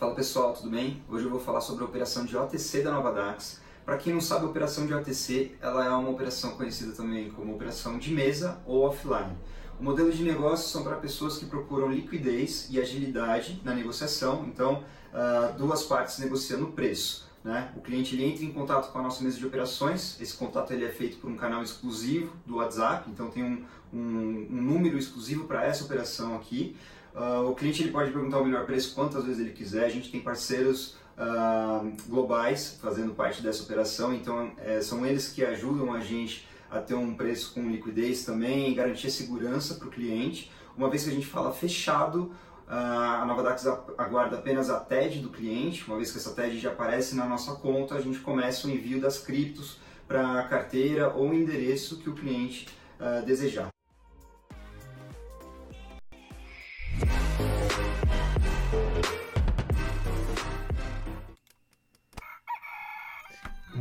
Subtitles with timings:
[0.00, 1.02] Fala pessoal, tudo bem?
[1.10, 3.60] Hoje eu vou falar sobre a operação de OTC da Nova Dax.
[3.84, 7.54] Para quem não sabe, a operação de OTC ela é uma operação conhecida também como
[7.54, 9.36] operação de mesa ou offline.
[9.78, 14.82] O modelo de negócio são para pessoas que procuram liquidez e agilidade na negociação, então
[15.12, 17.28] uh, duas partes negociando o preço.
[17.44, 17.70] Né?
[17.76, 20.86] O cliente ele entra em contato com a nossa mesa de operações, esse contato ele
[20.86, 25.44] é feito por um canal exclusivo do WhatsApp, então tem um, um, um número exclusivo
[25.44, 26.74] para essa operação aqui.
[27.14, 30.10] Uh, o cliente ele pode perguntar o melhor preço quantas vezes ele quiser, a gente
[30.10, 36.00] tem parceiros uh, globais fazendo parte dessa operação, então é, são eles que ajudam a
[36.00, 40.52] gente a ter um preço com liquidez também garantir segurança para o cliente.
[40.76, 42.32] Uma vez que a gente fala fechado,
[42.68, 43.66] a Nova Dax
[43.98, 47.56] aguarda apenas a TED do cliente, uma vez que essa TED já aparece na nossa
[47.56, 52.14] conta, a gente começa o envio das criptos para a carteira ou endereço que o
[52.14, 52.68] cliente
[53.00, 53.68] uh, desejar.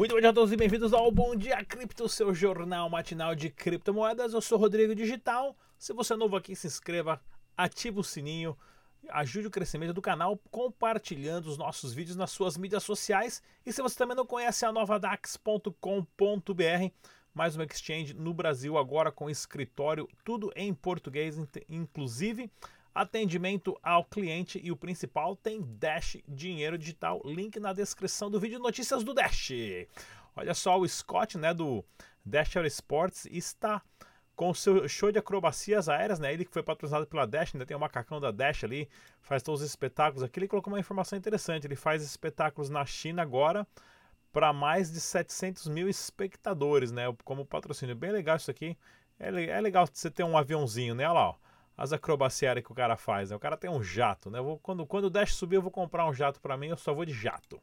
[0.00, 3.50] Muito bom dia a todos e bem-vindos ao Bom Dia Cripto, seu jornal matinal de
[3.50, 4.32] criptomoedas.
[4.32, 5.54] Eu sou Rodrigo Digital.
[5.76, 7.20] Se você é novo aqui, se inscreva,
[7.54, 8.56] ative o sininho,
[9.10, 13.42] ajude o crescimento do canal compartilhando os nossos vídeos nas suas mídias sociais.
[13.66, 15.74] E se você também não conhece a novadax.com.br,
[17.34, 21.36] mais uma exchange no Brasil agora com escritório, tudo em português,
[21.68, 22.50] inclusive
[22.94, 28.58] atendimento ao cliente e o principal tem Dash Dinheiro Digital, link na descrição do vídeo
[28.58, 29.52] notícias do Dash.
[30.34, 31.84] Olha só, o Scott, né, do
[32.24, 33.82] Dash Air Sports está
[34.34, 36.32] com o seu show de acrobacias aéreas, né?
[36.32, 38.88] Ele que foi patrocinado pela Dash, ainda tem o macacão da Dash ali,
[39.20, 40.38] faz todos os espetáculos aqui.
[40.38, 43.66] Ele colocou uma informação interessante, ele faz espetáculos na China agora
[44.32, 47.04] para mais de 700 mil espectadores, né?
[47.22, 47.94] Como patrocínio.
[47.94, 48.78] Bem legal isso aqui.
[49.18, 51.04] É, é legal você ter um aviãozinho, né?
[51.04, 51.49] Olha lá, ó
[51.80, 53.30] as acrobaciárias que o cara faz.
[53.30, 53.36] Né?
[53.36, 54.38] O cara tem um jato, né?
[54.38, 56.92] vou, quando, quando o Dash subir, eu vou comprar um jato para mim, eu só
[56.92, 57.58] vou de jato.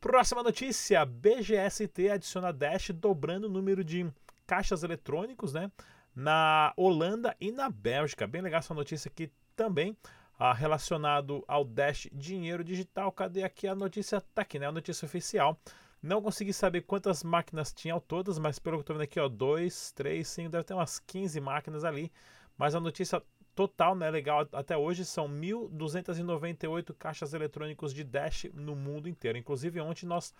[0.00, 4.10] Próxima notícia: BGST adiciona Dash dobrando o número de
[4.44, 5.70] caixas eletrônicos, né?
[6.16, 8.26] Na Holanda e na Bélgica.
[8.26, 9.96] Bem legal essa notícia aqui também.
[10.36, 13.12] Ah, relacionado ao Dash Dinheiro Digital.
[13.12, 14.20] Cadê aqui a notícia?
[14.34, 14.66] Tá aqui, né?
[14.66, 15.56] A notícia oficial.
[16.02, 19.28] Não consegui saber quantas máquinas tinham todas, mas pelo que eu tô vendo aqui, ó,
[19.28, 22.10] 2, 3, 5, deve ter umas 15 máquinas ali.
[22.56, 23.22] Mas a notícia
[23.54, 29.38] total, né, legal, até hoje são 1.298 caixas eletrônicos de Dash no mundo inteiro.
[29.38, 30.34] Inclusive, ontem nós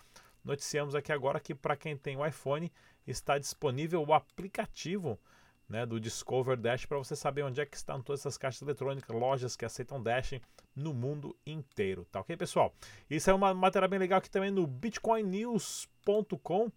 [0.45, 2.73] noticiamos aqui agora que para quem tem o iPhone
[3.07, 5.19] está disponível o aplicativo
[5.69, 9.17] né, do Discover Dash para você saber onde é que estão todas essas caixas eletrônicas,
[9.17, 10.35] lojas que aceitam Dash
[10.75, 12.75] no mundo inteiro, tá ok, pessoal?
[13.09, 16.73] Isso é uma matéria bem legal aqui também no bitcoinnews.com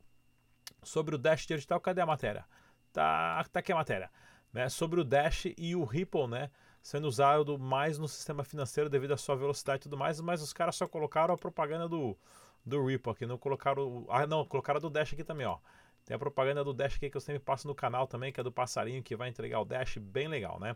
[0.84, 1.82] sobre o Dash digital.
[1.82, 2.46] Cadê a matéria?
[2.94, 4.10] Tá, tá aqui a matéria
[4.54, 6.50] né, sobre o Dash e o Ripple, né,
[6.82, 10.54] sendo usado mais no sistema financeiro devido à sua velocidade e tudo mais, mas os
[10.54, 12.18] caras só colocaram a propaganda do,
[12.66, 15.58] do Ripple aqui, não colocaram, ah não, colocaram do Dash aqui também, ó.
[16.06, 18.44] Tem a propaganda do Dash aqui que eu sempre passo no canal também, que é
[18.44, 20.76] do passarinho que vai entregar o Dash, bem legal, né?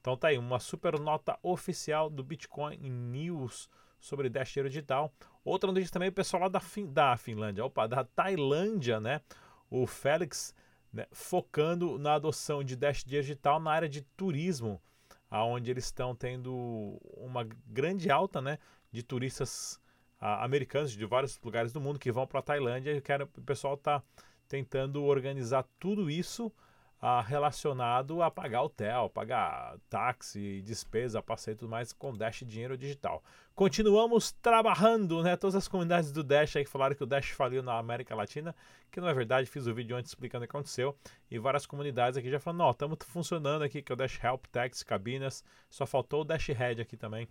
[0.00, 5.12] Então tá aí, uma super nota oficial do Bitcoin News sobre Dash Dinheiro Digital.
[5.44, 9.20] Outra notícia também, o pessoal lá da, fin da Finlândia, opa, da Tailândia, né?
[9.70, 10.52] O Félix
[10.92, 14.80] né, focando na adoção de Dash Digital na área de turismo,
[15.30, 18.58] aonde eles estão tendo uma grande alta né,
[18.90, 19.80] de turistas
[20.20, 23.42] uh, americanos de vários lugares do mundo que vão para a Tailândia e quero, o
[23.42, 24.02] pessoal está
[24.46, 26.52] tentando organizar tudo isso
[27.04, 32.78] ah, relacionado a pagar hotel, pagar táxi, despesa, passeio e tudo mais com Dash Dinheiro
[32.78, 33.20] Digital.
[33.56, 35.36] Continuamos trabalhando, né?
[35.36, 38.54] Todas as comunidades do Dash aí falaram que o Dash faliu na América Latina,
[38.88, 40.96] que não é verdade, fiz o vídeo antes explicando o que aconteceu,
[41.28, 44.46] e várias comunidades aqui já falando, não, estamos funcionando aqui, que é o Dash Help,
[44.52, 47.26] Tax, cabinas, só faltou o Dash Head aqui também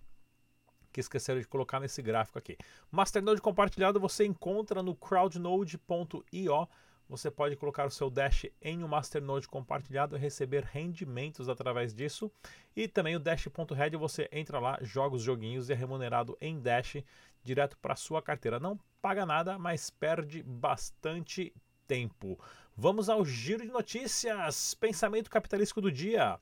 [0.91, 2.57] que esqueceram de colocar nesse gráfico aqui.
[2.91, 6.67] Masternode compartilhado você encontra no crowdnode.io
[7.11, 12.31] você pode colocar o seu Dash em um Masternode compartilhado e receber rendimentos através disso.
[12.73, 17.03] E também o Dash.red, você entra lá, joga os joguinhos e é remunerado em Dash
[17.43, 18.61] direto para sua carteira.
[18.61, 21.53] Não paga nada, mas perde bastante
[21.85, 22.39] tempo.
[22.77, 24.73] Vamos ao giro de notícias.
[24.73, 26.39] Pensamento capitalístico do dia.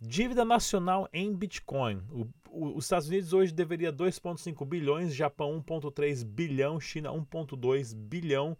[0.00, 2.02] Dívida nacional em Bitcoin.
[2.10, 8.56] O, o, os Estados Unidos hoje deveria 2,5 bilhões, Japão 1,3 bilhão, China 1,2 bilhão.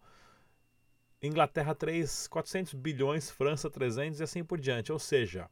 [1.27, 4.93] Inglaterra 3, 400 bilhões, França 300 e assim por diante.
[4.93, 5.49] Ou seja,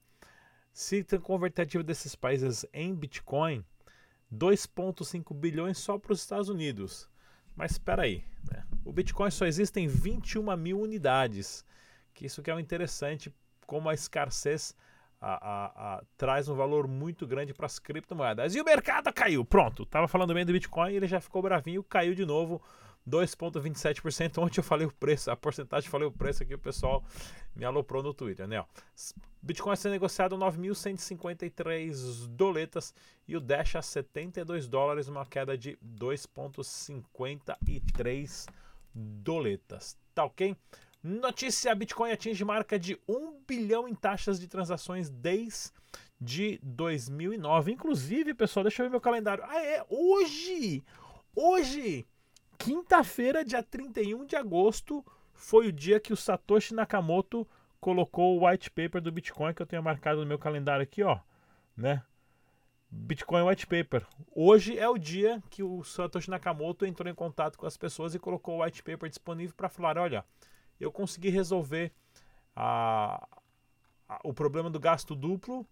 [0.73, 3.65] se converter a desses países em Bitcoin,
[4.33, 7.09] 2,5 bilhões só para os Estados Unidos.
[7.55, 8.65] Mas espera aí, né?
[8.85, 11.65] o Bitcoin só existe em 21 mil unidades,
[12.15, 13.35] que isso que é o interessante,
[13.67, 14.75] como a escassez
[15.21, 18.55] a, a, a, traz um valor muito grande para as criptomoedas.
[18.55, 19.45] E o mercado caiu.
[19.45, 22.61] Pronto, tava falando bem do Bitcoin, ele já ficou bravinho, caiu de novo.
[23.09, 24.39] 2,27%.
[24.39, 27.03] Ontem eu falei o preço, a porcentagem, falei o preço aqui, o pessoal
[27.55, 28.65] me aloprou no Twitter, né?
[29.43, 32.95] Bitcoin sendo negociado 9.153 doletas
[33.27, 38.47] e o Dash a 72 dólares, uma queda de 2,53
[38.95, 39.99] doletas.
[40.15, 40.57] Tá ok?
[41.03, 47.73] Notícia: Bitcoin atinge marca de 1 bilhão em taxas de transações desde 2009.
[47.73, 49.43] Inclusive, pessoal, deixa eu ver meu calendário.
[49.45, 50.85] Ah, é hoje!
[51.35, 52.07] Hoje!
[52.63, 55.05] Quinta-feira, dia 31 de agosto,
[55.35, 57.45] foi o dia que o Satoshi Nakamoto
[57.81, 61.19] colocou o white paper do Bitcoin que eu tenho marcado no meu calendário aqui, ó,
[61.77, 62.05] né?
[62.89, 64.07] Bitcoin White Paper.
[64.33, 68.19] Hoje é o dia que o Satoshi Nakamoto entrou em contato com as pessoas e
[68.21, 70.25] colocou o white paper disponível para falar, olha,
[70.79, 71.91] eu consegui resolver
[72.55, 73.27] a,
[74.09, 75.67] a, o problema do gasto duplo,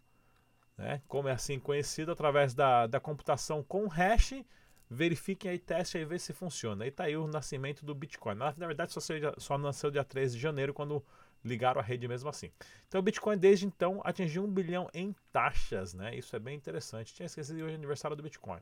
[0.76, 4.44] né, como é assim conhecido, através da, da computação com hash
[4.90, 6.84] verifiquem aí, testem aí, ver se funciona.
[6.84, 8.34] Aí tá aí o nascimento do Bitcoin.
[8.34, 9.00] Na, verdade, só,
[9.38, 11.04] só nasceu dia 13 de janeiro, quando
[11.44, 12.50] ligaram a rede mesmo assim.
[12.86, 16.14] Então o Bitcoin desde então atingiu um bilhão em taxas, né?
[16.14, 17.14] Isso é bem interessante.
[17.14, 18.58] Tinha esquecido hoje é aniversário do Bitcoin.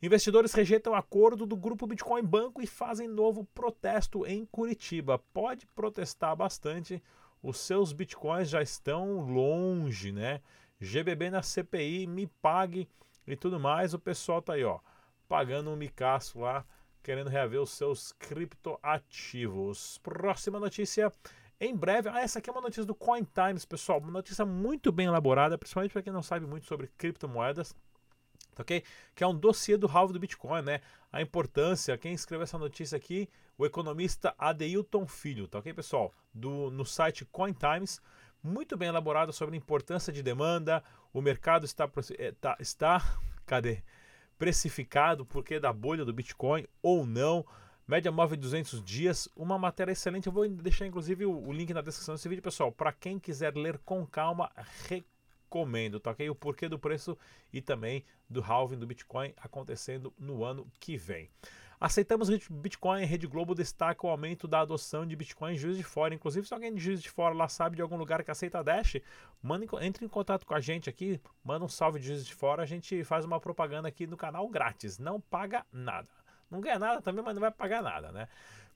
[0.00, 5.18] Investidores rejeitam acordo do grupo Bitcoin Banco e fazem novo protesto em Curitiba.
[5.34, 7.02] Pode protestar bastante.
[7.42, 10.40] Os seus bitcoins já estão longe, né?
[10.80, 12.88] GBB na CPI, me pague
[13.26, 13.92] e tudo mais.
[13.92, 14.78] O pessoal tá aí, ó
[15.28, 16.64] pagando um micaço lá,
[17.02, 19.98] querendo reaver os seus criptoativos.
[19.98, 21.12] Próxima notícia.
[21.60, 23.98] Em breve, ah, essa aqui é uma notícia do Coin Times, pessoal.
[23.98, 27.74] Uma notícia muito bem elaborada, principalmente para quem não sabe muito sobre criptomoedas.
[28.58, 28.82] Ok?
[29.14, 30.80] Que é um dossiê do halve do Bitcoin, né?
[31.10, 36.12] A importância, quem escreveu essa notícia aqui, o economista Adeilton Filho, tá ok, pessoal?
[36.34, 38.00] Do, no site Coin Times,
[38.42, 40.82] muito bem elaborado sobre a importância de demanda,
[41.12, 43.82] o mercado está, está, está cadê?
[44.42, 47.46] Precificado, porque da bolha do Bitcoin ou não.
[47.86, 50.26] Média móvel de 200 dias, uma matéria excelente.
[50.26, 52.72] Eu vou deixar inclusive o, o link na descrição desse vídeo, pessoal.
[52.72, 54.50] Para quem quiser ler com calma,
[54.88, 56.28] recomendo, tá ok?
[56.28, 57.16] O porquê do preço
[57.52, 61.30] e também do halving do Bitcoin acontecendo no ano que vem.
[61.84, 66.14] Aceitamos Bitcoin, Rede Globo destaca o aumento da adoção de Bitcoin em Juiz de Fora.
[66.14, 68.98] Inclusive, se alguém de Juiz de Fora lá sabe de algum lugar que aceita Dash,
[69.42, 72.62] manda, entre em contato com a gente aqui, manda um salve de Juiz de Fora,
[72.62, 76.06] a gente faz uma propaganda aqui no canal grátis, não paga nada.
[76.48, 78.28] Não ganha nada também, mas não vai pagar nada, né?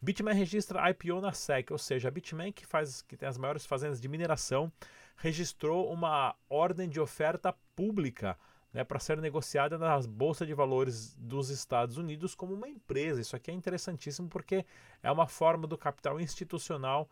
[0.03, 3.65] Bitmain registra IPO na SEC, ou seja, a Bitmain que faz que tem as maiores
[3.65, 4.73] fazendas de mineração,
[5.17, 8.37] registrou uma ordem de oferta pública
[8.77, 13.23] né, para ser negociada na Bolsa de Valores dos Estados Unidos como uma empresa.
[13.23, 14.67] Isso aqui é interessantíssimo porque
[15.03, 17.09] é uma forma do capital institucional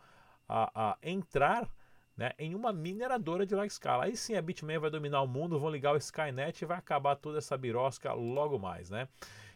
[0.47, 1.67] a, a entrar
[2.15, 4.03] né, em uma mineradora de larga escala.
[4.03, 7.15] Aí sim a Bitmain vai dominar o mundo, vão ligar o Skynet e vai acabar
[7.15, 8.91] toda essa birosca logo mais.
[8.91, 9.07] Né?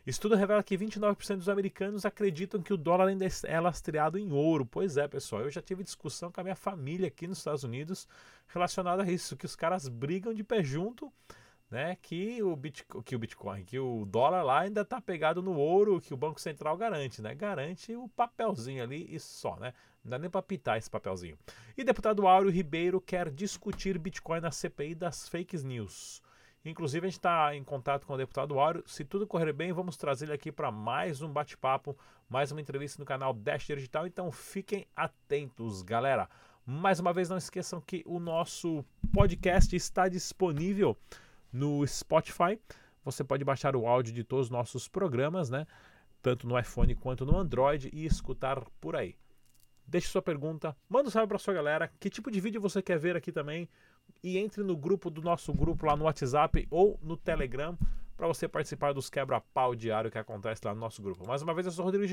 [0.03, 4.65] Estudo revela que 29% dos americanos acreditam que o dólar ainda é lastreado em ouro.
[4.65, 8.07] Pois é, pessoal, eu já tive discussão com a minha família aqui nos Estados Unidos
[8.47, 11.13] relacionada a isso, que os caras brigam de pé junto
[11.69, 15.55] né, que o Bitcoin, que o Bitcoin, que o dólar lá ainda está pegado no
[15.55, 17.35] ouro que o Banco Central garante, né?
[17.35, 19.73] Garante o papelzinho ali e só, né?
[20.03, 21.37] Não dá nem para pitar esse papelzinho.
[21.77, 26.21] E deputado Áureo Ribeiro quer discutir Bitcoin na CPI das fake news.
[26.65, 28.83] Inclusive, a gente está em contato com o deputado Áureo.
[28.85, 31.97] Se tudo correr bem, vamos trazer ele aqui para mais um bate-papo,
[32.27, 34.07] mais uma entrevista no canal Dash Digital.
[34.07, 36.27] Então, fiquem atentos, galera.
[36.65, 38.83] Mais uma vez, não esqueçam que o nosso
[39.13, 40.97] podcast está disponível
[41.51, 42.59] no Spotify.
[43.03, 45.65] Você pode baixar o áudio de todos os nossos programas, né?
[46.21, 49.15] Tanto no iPhone quanto no Android e escutar por aí.
[49.87, 52.99] Deixe sua pergunta, manda um salve para sua galera, que tipo de vídeo você quer
[52.99, 53.67] ver aqui também
[54.23, 57.77] e entre no grupo do nosso grupo lá no WhatsApp ou no Telegram
[58.19, 61.25] para você participar dos quebra-pau diário que acontece lá no nosso grupo.
[61.25, 62.05] Mais uma vez, eu sou o Rodrigo.